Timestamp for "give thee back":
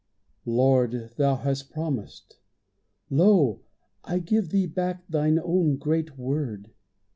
4.17-5.07